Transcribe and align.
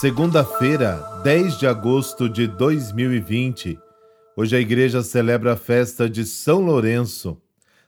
Segunda-feira, 0.00 1.22
10 1.24 1.58
de 1.58 1.66
agosto 1.66 2.28
de 2.28 2.46
2020. 2.46 3.78
Hoje 4.36 4.54
a 4.54 4.60
igreja 4.60 5.02
celebra 5.02 5.54
a 5.54 5.56
festa 5.56 6.06
de 6.06 6.26
São 6.26 6.60
Lourenço. 6.60 7.40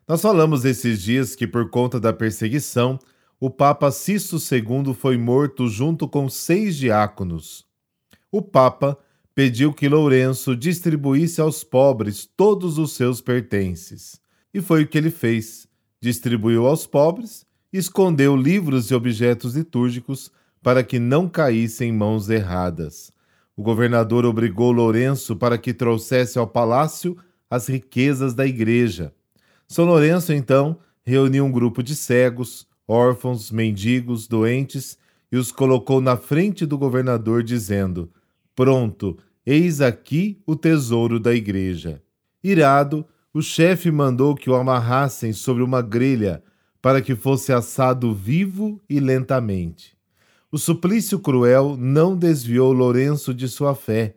Nós 0.09 0.23
falamos 0.23 0.65
esses 0.65 1.03
dias 1.03 1.37
que, 1.37 1.47
por 1.47 1.69
conta 1.69 2.01
da 2.01 2.11
perseguição, 2.11 2.99
o 3.39 3.51
Papa 3.51 3.91
Sisto 3.91 4.37
II 4.37 4.95
foi 4.95 5.19
morto 5.19 5.69
junto 5.69 6.09
com 6.09 6.31
seis 6.31 6.79
diáconos. 6.79 7.67
O 8.33 8.41
Papa 8.41 8.97
pediu 9.35 9.75
que 9.75 9.87
Lourenço 9.87 10.57
distribuísse 10.57 11.43
aos 11.43 11.63
pobres 11.63 12.27
todos 12.35 12.79
os 12.79 12.93
seus 12.93 13.21
pertences. 13.21 14.19
E 14.55 14.63
foi 14.63 14.85
o 14.85 14.89
que 14.89 14.97
ele 14.97 15.11
fez. 15.11 15.69
Distribuiu 16.01 16.67
aos 16.67 16.87
pobres, 16.87 17.45
escondeu 17.71 18.35
livros 18.35 18.91
e 18.91 18.95
objetos 18.95 19.55
litúrgicos 19.55 20.33
para 20.63 20.83
que 20.83 20.99
não 20.99 21.29
caíssem 21.29 21.91
em 21.91 21.93
mãos 21.93 22.29
erradas. 22.29 23.13
O 23.57 23.63
governador 23.63 24.25
obrigou 24.25 24.71
Lourenço 24.71 25.35
para 25.35 25.59
que 25.59 25.75
trouxesse 25.75 26.39
ao 26.39 26.47
palácio 26.47 27.17
as 27.51 27.69
riquezas 27.69 28.35
da 28.35 28.47
igreja. 28.47 29.13
São 29.67 29.85
Lourenço, 29.85 30.33
então, 30.33 30.79
reuniu 31.05 31.45
um 31.45 31.51
grupo 31.51 31.83
de 31.83 31.97
cegos, 31.97 32.67
órfãos, 32.87 33.51
mendigos, 33.51 34.29
doentes 34.29 34.97
e 35.31 35.37
os 35.37 35.53
colocou 35.53 36.01
na 36.01 36.17
frente 36.17 36.65
do 36.65 36.79
governador, 36.79 37.43
dizendo: 37.43 38.11
Pronto, 38.55 39.19
eis 39.45 39.81
aqui 39.81 40.41
o 40.47 40.57
tesouro 40.57 41.19
da 41.19 41.35
igreja. 41.35 42.03
Irado, 42.43 43.05
o 43.35 43.43
chefe 43.43 43.91
mandou 43.91 44.35
que 44.35 44.49
o 44.49 44.55
amarrassem 44.55 45.33
sobre 45.33 45.63
uma 45.63 45.83
grelha 45.83 46.43
para 46.81 47.03
que 47.03 47.15
fosse 47.15 47.53
assado 47.53 48.15
vivo 48.15 48.81
e 48.89 49.01
lentamente. 49.01 49.98
O 50.51 50.57
suplício 50.57 51.19
cruel 51.19 51.77
não 51.79 52.17
desviou 52.17 52.73
Lourenço 52.73 53.35
de 53.35 53.47
sua 53.47 53.75
fé. 53.75 54.17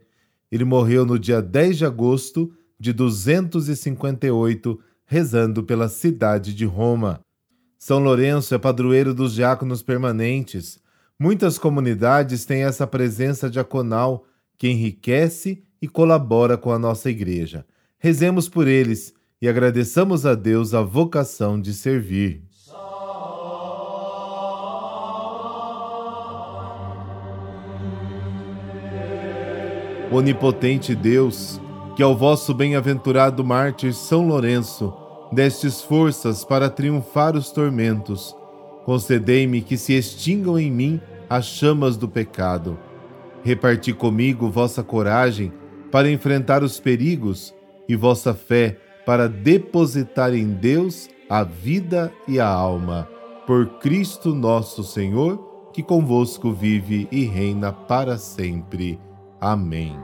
Ele 0.49 0.63
morreu 0.63 1.05
no 1.05 1.19
dia 1.19 1.41
10 1.41 1.79
de 1.79 1.85
agosto 1.85 2.53
de 2.79 2.93
258, 2.93 4.79
rezando 5.05 5.61
pela 5.61 5.89
cidade 5.89 6.53
de 6.53 6.63
Roma. 6.63 7.19
São 7.77 7.99
Lourenço 7.99 8.55
é 8.55 8.57
padroeiro 8.57 9.13
dos 9.13 9.33
diáconos 9.33 9.83
permanentes. 9.83 10.79
Muitas 11.19 11.57
comunidades 11.57 12.45
têm 12.45 12.63
essa 12.63 12.87
presença 12.87 13.49
diaconal 13.49 14.25
que 14.57 14.69
enriquece 14.69 15.61
e 15.81 15.87
colabora 15.87 16.57
com 16.57 16.71
a 16.71 16.79
nossa 16.79 17.09
igreja. 17.09 17.65
Rezemos 17.99 18.47
por 18.47 18.69
eles 18.69 19.13
e 19.41 19.49
agradeçamos 19.49 20.25
a 20.25 20.33
Deus 20.33 20.73
a 20.73 20.81
vocação 20.81 21.59
de 21.59 21.73
servir. 21.73 22.43
Onipotente 30.11 30.93
Deus, 30.93 31.61
que 31.95 32.03
ao 32.03 32.13
vosso 32.13 32.53
bem-aventurado 32.53 33.45
mártir 33.45 33.93
São 33.93 34.27
Lourenço 34.27 34.93
destes 35.31 35.81
forças 35.81 36.43
para 36.43 36.69
triunfar 36.69 37.37
os 37.37 37.49
tormentos, 37.49 38.35
concedei-me 38.83 39.61
que 39.61 39.77
se 39.77 39.93
extingam 39.93 40.59
em 40.59 40.69
mim 40.69 40.99
as 41.29 41.45
chamas 41.45 41.95
do 41.95 42.09
pecado. 42.09 42.77
Reparti 43.41 43.93
comigo 43.93 44.49
vossa 44.49 44.83
coragem 44.83 45.49
para 45.89 46.11
enfrentar 46.11 46.61
os 46.61 46.77
perigos 46.77 47.55
e 47.87 47.95
vossa 47.95 48.33
fé 48.33 48.77
para 49.05 49.29
depositar 49.29 50.35
em 50.35 50.49
Deus 50.49 51.09
a 51.29 51.45
vida 51.45 52.11
e 52.27 52.37
a 52.37 52.47
alma. 52.47 53.07
Por 53.47 53.79
Cristo 53.79 54.35
nosso 54.35 54.83
Senhor, 54.83 55.69
que 55.71 55.81
convosco 55.81 56.51
vive 56.51 57.07
e 57.09 57.23
reina 57.23 57.71
para 57.71 58.17
sempre. 58.17 58.99
Amém. 59.41 59.97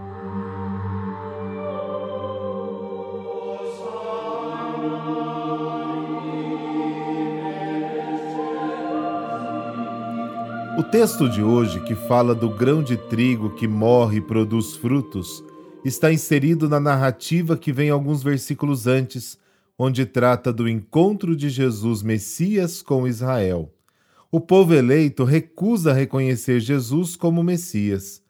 O 10.76 10.84
texto 10.84 11.30
de 11.30 11.44
hoje, 11.44 11.80
que 11.82 11.94
fala 11.94 12.34
do 12.34 12.50
grão 12.50 12.82
de 12.82 12.98
trigo 12.98 13.52
que 13.52 13.68
morre 13.68 14.18
e 14.18 14.22
produz 14.22 14.76
frutos, 14.76 15.44
está 15.86 16.12
inserido 16.12 16.68
na 16.68 16.80
narrativa 16.80 17.56
que 17.56 17.72
vem 17.72 17.92
alguns 17.92 18.24
versículos 18.24 18.88
antes, 18.88 19.38
onde 19.78 20.04
trata 20.04 20.52
do 20.52 20.68
encontro 20.68 21.36
de 21.36 21.50
Jesus 21.50 22.02
Messias 22.02 22.82
com 22.82 23.08
Israel. 23.08 23.72
O 24.32 24.42
povo 24.42 24.74
eleito 24.74 25.24
recusa 25.24 25.94
reconhecer 25.94 26.60
Jesus 26.60 27.16
como 27.16 27.44
Messias 27.44 28.26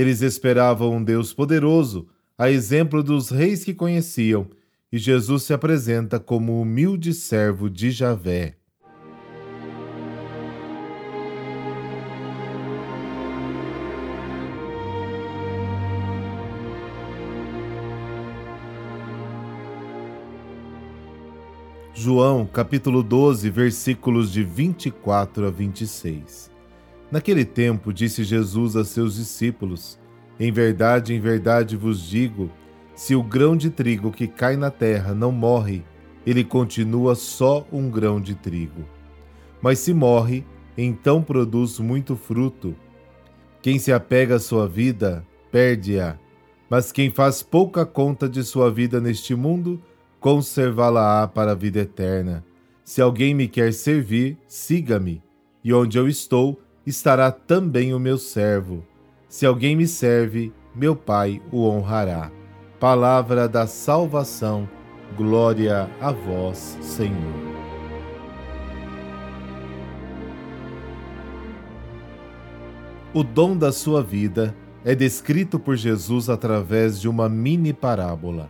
eles 0.00 0.20
esperavam 0.20 0.96
um 0.96 1.02
Deus 1.02 1.32
poderoso, 1.32 2.06
a 2.36 2.50
exemplo 2.50 3.02
dos 3.02 3.30
reis 3.30 3.64
que 3.64 3.72
conheciam, 3.72 4.46
e 4.92 4.98
Jesus 4.98 5.44
se 5.44 5.54
apresenta 5.54 6.20
como 6.20 6.60
humilde 6.60 7.14
servo 7.14 7.70
de 7.70 7.90
Javé. 7.90 8.56
João, 21.94 22.46
capítulo 22.46 23.02
12, 23.02 23.48
versículos 23.50 24.30
de 24.30 24.44
24 24.44 25.46
a 25.46 25.50
26. 25.50 26.55
Naquele 27.16 27.46
tempo, 27.46 27.94
disse 27.94 28.22
Jesus 28.22 28.76
a 28.76 28.84
seus 28.84 29.16
discípulos: 29.16 29.98
Em 30.38 30.52
verdade, 30.52 31.14
em 31.14 31.18
verdade 31.18 31.74
vos 31.74 32.06
digo: 32.06 32.50
se 32.94 33.14
o 33.14 33.22
grão 33.22 33.56
de 33.56 33.70
trigo 33.70 34.12
que 34.12 34.26
cai 34.26 34.54
na 34.54 34.70
terra 34.70 35.14
não 35.14 35.32
morre, 35.32 35.82
ele 36.26 36.44
continua 36.44 37.14
só 37.14 37.66
um 37.72 37.88
grão 37.88 38.20
de 38.20 38.34
trigo. 38.34 38.84
Mas 39.62 39.78
se 39.78 39.94
morre, 39.94 40.44
então 40.76 41.22
produz 41.22 41.78
muito 41.78 42.16
fruto. 42.16 42.76
Quem 43.62 43.78
se 43.78 43.90
apega 43.94 44.34
à 44.34 44.38
sua 44.38 44.68
vida, 44.68 45.26
perde-a. 45.50 46.18
Mas 46.68 46.92
quem 46.92 47.08
faz 47.08 47.42
pouca 47.42 47.86
conta 47.86 48.28
de 48.28 48.44
sua 48.44 48.70
vida 48.70 49.00
neste 49.00 49.34
mundo, 49.34 49.82
conservá-la-á 50.20 51.26
para 51.26 51.52
a 51.52 51.54
vida 51.54 51.78
eterna. 51.78 52.44
Se 52.84 53.00
alguém 53.00 53.32
me 53.32 53.48
quer 53.48 53.72
servir, 53.72 54.36
siga-me, 54.46 55.22
e 55.64 55.72
onde 55.72 55.96
eu 55.96 56.06
estou, 56.06 56.60
estará 56.86 57.32
também 57.32 57.92
o 57.92 57.98
meu 57.98 58.16
servo. 58.16 58.84
Se 59.28 59.44
alguém 59.44 59.74
me 59.74 59.88
serve, 59.88 60.52
meu 60.74 60.94
Pai 60.94 61.42
o 61.50 61.64
honrará. 61.68 62.30
Palavra 62.78 63.48
da 63.48 63.66
salvação, 63.66 64.68
glória 65.16 65.90
a 66.00 66.12
vós, 66.12 66.78
Senhor. 66.80 67.56
O 73.12 73.24
dom 73.24 73.56
da 73.56 73.72
sua 73.72 74.02
vida 74.02 74.54
é 74.84 74.94
descrito 74.94 75.58
por 75.58 75.74
Jesus 75.74 76.28
através 76.28 77.00
de 77.00 77.08
uma 77.08 77.28
mini 77.28 77.72
parábola. 77.72 78.48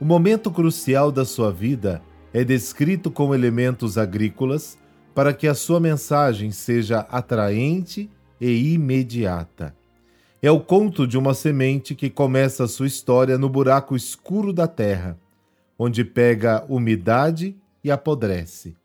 O 0.00 0.04
momento 0.04 0.50
crucial 0.50 1.12
da 1.12 1.24
sua 1.24 1.52
vida 1.52 2.02
é 2.32 2.42
descrito 2.42 3.10
com 3.10 3.34
elementos 3.34 3.96
agrícolas 3.96 4.76
para 5.14 5.32
que 5.32 5.46
a 5.46 5.54
sua 5.54 5.78
mensagem 5.78 6.50
seja 6.50 7.00
atraente 7.00 8.10
e 8.40 8.74
imediata. 8.74 9.74
É 10.42 10.50
o 10.50 10.60
conto 10.60 11.06
de 11.06 11.16
uma 11.16 11.32
semente 11.32 11.94
que 11.94 12.10
começa 12.10 12.64
a 12.64 12.68
sua 12.68 12.86
história 12.86 13.38
no 13.38 13.48
buraco 13.48 13.96
escuro 13.96 14.52
da 14.52 14.66
terra, 14.66 15.18
onde 15.78 16.04
pega 16.04 16.64
umidade 16.68 17.56
e 17.82 17.90
apodrece. 17.90 18.76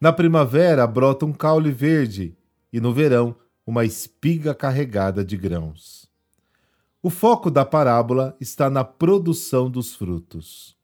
Na 0.00 0.12
primavera 0.12 0.86
brota 0.86 1.26
um 1.26 1.32
caule 1.32 1.72
verde 1.72 2.34
e 2.72 2.80
no 2.80 2.92
verão 2.92 3.34
uma 3.66 3.84
espiga 3.84 4.54
carregada 4.54 5.24
de 5.24 5.36
grãos. 5.36 6.08
O 7.02 7.10
foco 7.10 7.50
da 7.50 7.64
parábola 7.64 8.36
está 8.40 8.70
na 8.70 8.84
produção 8.84 9.70
dos 9.70 9.94
frutos. 9.94 10.76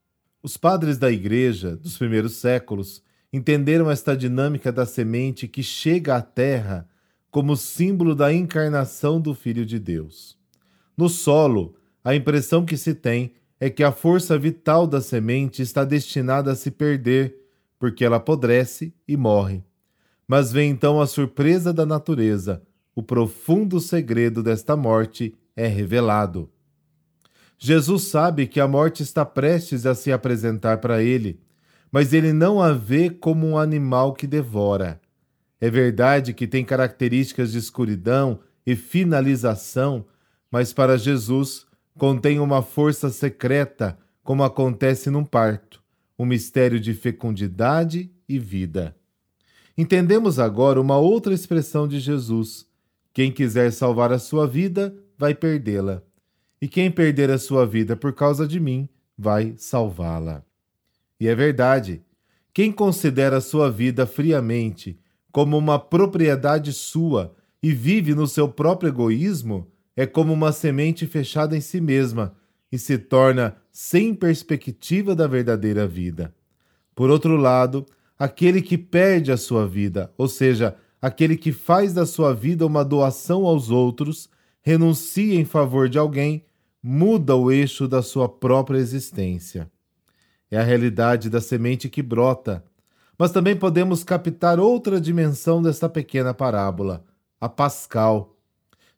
Os 0.43 0.57
padres 0.57 0.99
da 0.99 1.11
igreja 1.11 1.77
dos 1.77 1.97
primeiros 1.97 2.35
séculos 2.37 3.03
entenderam 3.33 3.91
esta 3.91 4.17
dinâmica 4.17 4.71
da 4.71 4.85
semente 4.85 5.49
que 5.49 5.63
chega 5.63 6.17
à 6.17 6.23
terra 6.23 6.87
como 7.31 7.57
símbolo 7.57 8.15
da 8.15 8.33
encarnação 8.33 9.19
do 9.19 9.35
Filho 9.35 9.65
de 9.65 9.79
Deus. 9.79 10.37
No 10.97 11.09
solo, 11.09 11.75
a 12.05 12.15
impressão 12.15 12.67
que 12.67 12.77
se 12.77 12.95
tem 12.95 13.33
é 13.59 13.71
que 13.71 13.83
a 13.83 13.91
força 13.91 14.39
vital 14.39 14.87
da 14.87 15.01
semente 15.01 15.63
está 15.63 15.85
destinada 15.85 16.53
a 16.53 16.55
se 16.55 16.71
perder, 16.71 17.35
porque 17.79 18.05
ela 18.05 18.17
apodrece 18.17 18.93
e 19.09 19.17
morre. 19.17 19.65
Mas 20.29 20.53
vem 20.53 20.71
então 20.71 21.01
a 21.01 21.07
surpresa 21.07 21.73
da 21.73 21.87
natureza, 21.87 22.63
o 22.95 23.03
profundo 23.03 23.81
segredo 23.81 24.43
desta 24.43 24.77
morte 24.77 25.35
é 25.57 25.67
revelado. 25.67 26.51
Jesus 27.57 28.05
sabe 28.05 28.47
que 28.47 28.61
a 28.61 28.69
morte 28.69 29.03
está 29.03 29.25
prestes 29.25 29.87
a 29.87 29.95
se 29.95 30.13
apresentar 30.13 30.79
para 30.79 31.03
ele 31.03 31.41
mas 31.93 32.15
ele 32.15 32.33
não 32.33 32.63
a 32.63 32.73
vê 32.73 33.11
como 33.11 33.47
um 33.47 33.59
animal 33.59 34.15
que 34.15 34.27
devora. 34.27 34.99
É 35.61 35.71
verdade 35.71 36.33
que 36.33 36.47
tem 36.47 36.65
características 36.65 37.53
de 37.53 37.59
escuridão 37.59 38.41
e 38.67 38.75
finalização, 38.75 40.07
mas 40.51 40.73
para 40.73 40.97
Jesus 40.97 41.67
contém 41.99 42.41
uma 42.41 42.63
força 42.63 43.11
secreta, 43.11 43.99
como 44.25 44.43
acontece 44.43 45.11
num 45.11 45.25
parto, 45.25 45.83
um 46.19 46.25
mistério 46.25 46.81
de 46.81 46.95
fecundidade 46.95 48.11
e 48.27 48.39
vida. 48.39 48.97
Entendemos 49.77 50.39
agora 50.39 50.81
uma 50.81 50.97
outra 50.97 51.35
expressão 51.35 51.87
de 51.87 52.01
Jesus: 52.01 52.67
quem 53.13 53.31
quiser 53.31 53.71
salvar 53.71 54.13
a 54.13 54.19
sua 54.19 54.47
vida, 54.47 54.95
vai 55.19 55.35
perdê-la. 55.35 56.03
E 56.61 56.69
quem 56.69 56.91
perder 56.91 57.31
a 57.31 57.39
sua 57.39 57.67
vida 57.67 57.97
por 57.97 58.13
causa 58.13 58.47
de 58.47 58.61
mim, 58.61 58.89
vai 59.19 59.55
salvá-la. 59.57 60.45
E 61.23 61.29
é 61.29 61.37
verdade. 61.37 62.03
Quem 62.53 62.73
considera 62.73 63.41
sua 63.41 63.71
vida 63.71 64.05
friamente 64.07 64.99
como 65.31 65.57
uma 65.57 65.79
propriedade 65.79 66.73
sua 66.73 67.33
e 67.63 67.73
vive 67.73 68.13
no 68.13 68.27
seu 68.27 68.49
próprio 68.49 68.89
egoísmo, 68.89 69.69
é 69.95 70.05
como 70.05 70.33
uma 70.33 70.51
semente 70.51 71.07
fechada 71.07 71.57
em 71.57 71.61
si 71.61 71.81
mesma 71.81 72.35
e 72.73 72.77
se 72.77 72.99
torna 72.99 73.57
sem 73.71 74.13
perspectiva 74.17 75.15
da 75.15 75.29
verdadeira 75.29 75.87
vida. 75.87 76.35
Por 76.93 77.09
outro 77.09 77.37
lado, 77.37 77.87
aquele 78.19 78.61
que 78.61 78.77
perde 78.77 79.31
a 79.31 79.37
sua 79.37 79.65
vida, 79.65 80.13
ou 80.19 80.27
seja, 80.27 80.75
aquele 81.01 81.37
que 81.37 81.53
faz 81.53 81.95
da 81.95 82.05
sua 82.05 82.35
vida 82.35 82.67
uma 82.67 82.85
doação 82.85 83.47
aos 83.47 83.71
outros, 83.71 84.29
renuncia 84.61 85.39
em 85.39 85.45
favor 85.45 85.89
de 85.89 85.99
alguém, 85.99 86.45
muda 86.83 87.37
o 87.37 87.49
eixo 87.49 87.87
da 87.87 88.03
sua 88.03 88.29
própria 88.29 88.79
existência. 88.79 89.71
É 90.53 90.59
a 90.59 90.63
realidade 90.63 91.31
da 91.31 91.41
semente 91.41 91.89
que 91.89 92.03
brota, 92.03 92.63
mas 93.19 93.33
também 93.33 93.57
podemos 93.57 94.05
captar 94.05 94.61
outra 94.61 95.01
dimensão 95.01 95.63
desta 95.63 95.89
pequena 95.89 96.35
parábola, 96.35 97.07
a 97.41 97.49
pascal. 97.49 98.37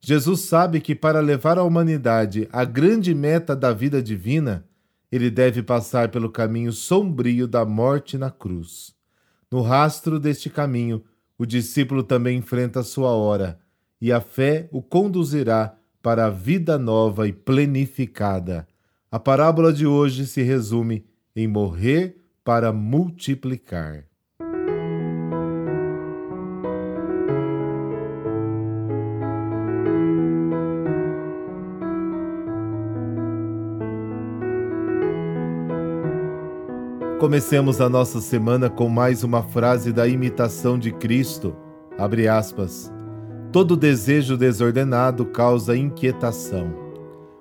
Jesus 0.00 0.40
sabe 0.40 0.80
que 0.80 0.96
para 0.96 1.20
levar 1.20 1.56
a 1.56 1.62
humanidade 1.62 2.48
à 2.52 2.64
grande 2.64 3.14
meta 3.14 3.54
da 3.54 3.72
vida 3.72 4.02
divina, 4.02 4.64
ele 5.12 5.30
deve 5.30 5.62
passar 5.62 6.08
pelo 6.08 6.28
caminho 6.28 6.72
sombrio 6.72 7.46
da 7.46 7.64
morte 7.64 8.18
na 8.18 8.32
cruz. 8.32 8.92
No 9.48 9.62
rastro 9.62 10.18
deste 10.18 10.50
caminho, 10.50 11.04
o 11.38 11.46
discípulo 11.46 12.02
também 12.02 12.38
enfrenta 12.38 12.80
a 12.80 12.84
sua 12.84 13.10
hora, 13.10 13.60
e 14.00 14.10
a 14.10 14.20
fé 14.20 14.68
o 14.72 14.82
conduzirá 14.82 15.76
para 16.02 16.26
a 16.26 16.30
vida 16.30 16.80
nova 16.80 17.28
e 17.28 17.32
plenificada. 17.32 18.66
A 19.08 19.20
parábola 19.20 19.72
de 19.72 19.86
hoje 19.86 20.26
se 20.26 20.42
resume 20.42 21.04
em 21.36 21.48
morrer 21.48 22.16
para 22.44 22.72
multiplicar. 22.72 24.04
Comecemos 37.18 37.80
a 37.80 37.88
nossa 37.88 38.20
semana 38.20 38.68
com 38.68 38.88
mais 38.88 39.24
uma 39.24 39.42
frase 39.42 39.92
da 39.92 40.06
imitação 40.06 40.78
de 40.78 40.92
Cristo. 40.92 41.56
Abre 41.98 42.28
aspas. 42.28 42.92
Todo 43.50 43.76
desejo 43.76 44.36
desordenado 44.36 45.24
causa 45.26 45.76
inquietação. 45.76 46.74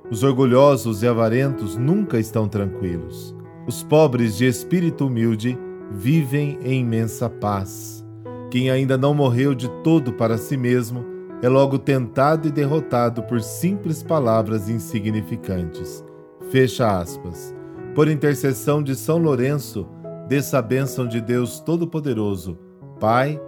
Os 0.09 0.23
orgulhosos 0.23 1.03
e 1.03 1.07
avarentos 1.07 1.75
nunca 1.75 2.17
estão 2.17 2.47
tranquilos. 2.47 3.35
Os 3.65 3.83
pobres 3.83 4.36
de 4.36 4.45
espírito 4.45 5.07
humilde 5.07 5.57
vivem 5.92 6.57
em 6.62 6.81
imensa 6.81 7.30
paz. 7.30 8.06
Quem 8.51 8.69
ainda 8.69 8.98
não 8.98 9.13
morreu 9.13 9.56
de 9.56 9.69
todo 9.83 10.13
para 10.13 10.38
si 10.38 10.57
mesmo 10.57 11.06
é 11.42 11.50
logo 11.50 11.77
tentado 11.77 12.48
e 12.48 12.51
derrotado 12.51 13.24
por 13.24 13.42
simples 13.42 14.04
palavras 14.04 14.69
insignificantes. 14.69 16.04
Fecha 16.50 17.00
aspas 17.00 17.54
por 17.95 18.07
intercessão 18.07 18.81
de 18.81 18.95
São 18.95 19.18
Lourenço, 19.18 19.88
dessa 20.27 20.62
bênção 20.62 21.07
de 21.07 21.21
Deus 21.21 21.60
Todo-Poderoso, 21.60 22.57
Pai, 23.00 23.39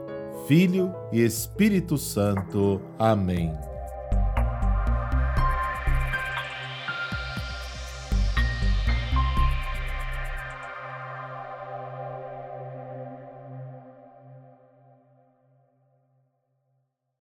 Filho 0.48 0.94
e 1.12 1.24
Espírito 1.24 1.98
Santo. 1.98 2.80
Amém. 3.00 3.52